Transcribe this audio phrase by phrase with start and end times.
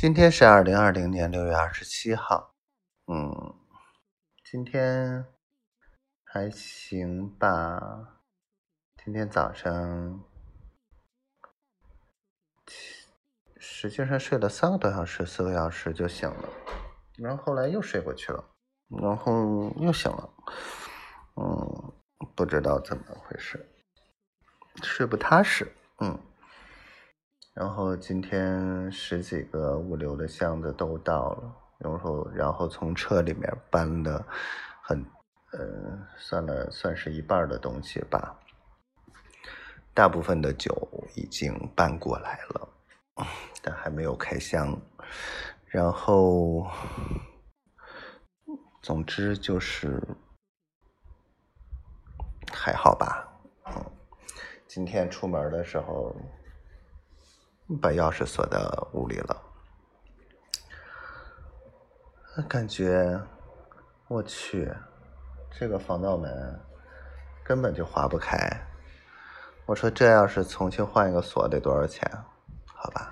[0.00, 2.54] 今天是二零二零年六月二十七号，
[3.06, 3.54] 嗯，
[4.42, 5.26] 今天
[6.24, 8.22] 还行吧。
[9.04, 10.24] 今天早上，
[13.58, 16.48] 实际上睡了三个多小时、四个小时就醒了，
[17.18, 18.42] 然后后来又睡过去了，
[19.02, 20.30] 然后又醒了，
[21.36, 21.92] 嗯，
[22.34, 23.70] 不知道怎么回事，
[24.82, 26.18] 睡不踏实，嗯。
[27.52, 34.24] 然后今天十几个物流的箱子都到了，然后然后从车里面搬了
[34.82, 35.04] 很，
[35.52, 38.38] 呃，算了算是一半的东西吧。
[39.92, 40.72] 大部分的酒
[41.16, 42.68] 已经搬过来了，
[43.60, 44.80] 但还没有开箱。
[45.66, 46.66] 然后，
[48.80, 50.00] 总之就是
[52.52, 53.28] 还好吧。
[53.66, 53.84] 嗯，
[54.68, 56.14] 今天出门的时候。
[57.78, 58.58] 把钥匙锁在
[58.92, 59.42] 屋里了，
[62.48, 63.20] 感觉
[64.08, 64.68] 我去，
[65.52, 66.60] 这个防盗门
[67.44, 68.36] 根本就划不开。
[69.66, 72.10] 我说这要是重新换一个锁得多少钱？
[72.66, 73.08] 好吧，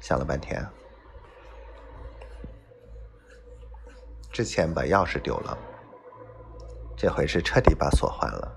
[0.00, 0.62] 想了半天，
[4.30, 5.56] 之前把钥匙丢了，
[6.94, 8.54] 这回是彻底把锁换了，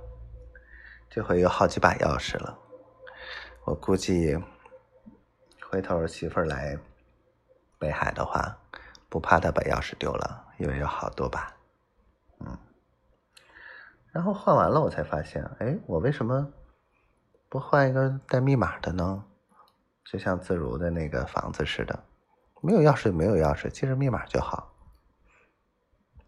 [1.10, 2.60] 这回有好几把钥匙了，
[3.64, 4.38] 我估计。
[5.72, 6.77] 回头媳妇儿来
[7.80, 8.58] 北海的话，
[9.08, 11.55] 不怕她把钥匙丢了，因为有好多把。
[12.39, 12.58] 嗯，
[14.11, 16.52] 然后换完了，我才发现，哎，我为什么
[17.47, 19.23] 不换一个带密码的呢？
[20.03, 22.03] 就像自如的那个房子似的，
[22.61, 24.75] 没有钥匙就，没有钥匙，记着密码就好。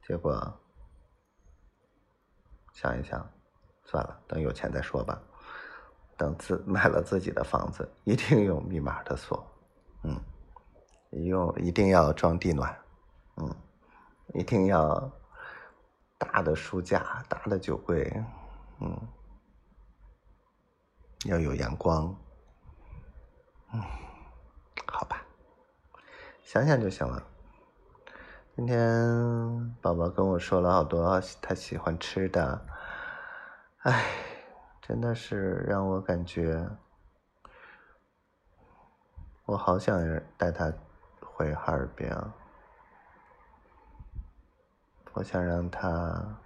[0.08, 0.58] 结果
[2.72, 3.30] 想一想，
[3.84, 5.22] 算了，等有钱再说吧。
[6.16, 9.46] 等自买了自己的房子，一定用密码的锁，
[10.04, 10.16] 嗯，
[11.12, 12.78] 用一定要装地暖，
[13.38, 13.56] 嗯，
[14.34, 15.12] 一定要
[16.18, 18.24] 大的书架、大的酒柜，
[18.80, 18.96] 嗯，
[21.26, 22.16] 要有阳光，
[23.74, 23.82] 嗯，
[24.86, 25.26] 好吧，
[26.44, 27.24] 想想就行了。
[28.56, 32.66] 今天宝宝跟我说了好多他喜欢吃的，
[33.80, 34.23] 哎。
[34.86, 36.68] 真的是让我感觉，
[39.46, 39.98] 我好想
[40.38, 40.74] 带他
[41.22, 42.36] 回哈尔滨啊！
[45.14, 46.38] 我想让他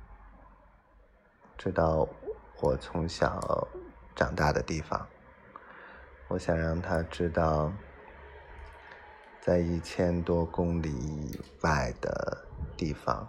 [1.57, 2.07] 知道
[2.61, 3.67] 我从小
[4.15, 5.07] 长大的地方，
[6.27, 7.73] 我想让他知道，
[9.41, 12.45] 在一千多公里以外的
[12.77, 13.27] 地方，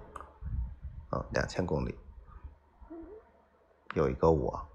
[1.12, 1.98] 嗯，两千公里，
[3.94, 4.68] 有一个我。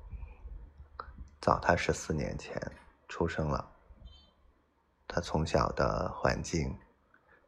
[1.44, 2.56] 早他十四年前
[3.10, 3.70] 出生了，
[5.06, 6.74] 他从小的环境，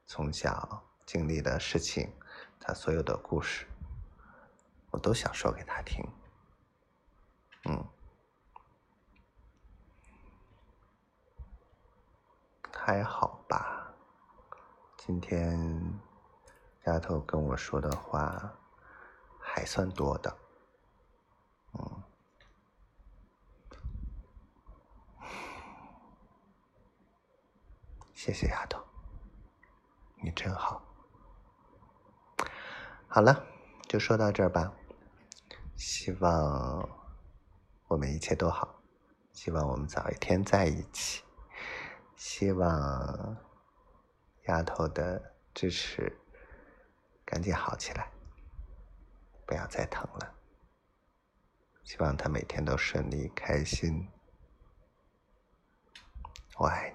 [0.06, 2.13] 从小经历的事情，
[2.59, 3.66] 他所有的故事，
[4.91, 6.05] 我都想说给他听。
[7.69, 7.85] 嗯，
[12.73, 13.95] 还好吧。
[14.97, 15.57] 今天
[16.84, 18.57] 丫头跟我说的话
[19.39, 20.38] 还算多的。
[28.25, 28.84] 谢谢丫头，
[30.24, 30.84] 你真好。
[33.08, 33.46] 好了，
[33.88, 34.74] 就说到这儿吧。
[35.75, 36.90] 希望
[37.88, 38.81] 我们一切都好，
[39.31, 41.24] 希望我们早一天在一起，
[42.16, 43.38] 希望
[44.47, 46.12] 丫头的智齿
[47.24, 48.12] 赶紧好起来，
[49.46, 50.34] 不要再疼了。
[51.84, 54.09] 希望她每天都顺利开心。
[56.58, 56.91] 我爱